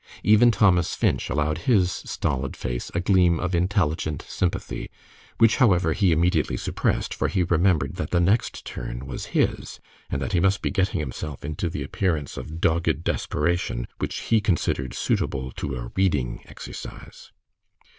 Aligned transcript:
Even 0.23 0.49
Thomas 0.49 0.95
Finch 0.95 1.29
allowed 1.29 1.59
his 1.69 1.91
stolid 1.91 2.57
face 2.57 2.89
a 2.95 2.99
gleam 2.99 3.39
of 3.39 3.53
intelligent 3.53 4.23
sympathy, 4.27 4.89
which, 5.37 5.57
however, 5.57 5.93
he 5.93 6.11
immediately 6.11 6.57
suppressed, 6.57 7.13
for 7.13 7.27
he 7.27 7.43
remembered 7.43 7.97
that 7.97 8.09
the 8.09 8.19
next 8.19 8.65
turn 8.65 9.05
was 9.05 9.27
his, 9.37 9.79
and 10.09 10.19
that 10.19 10.33
he 10.33 10.39
must 10.39 10.63
be 10.63 10.71
getting 10.71 10.99
himself 10.99 11.45
into 11.45 11.69
the 11.69 11.83
appearance 11.83 12.35
of 12.35 12.59
dogged 12.59 13.03
desperation 13.03 13.87
which 13.99 14.15
he 14.21 14.41
considered 14.41 14.95
suitable 14.95 15.51
to 15.51 15.75
a 15.75 15.91
reading 15.95 16.41
exercise. 16.47 17.31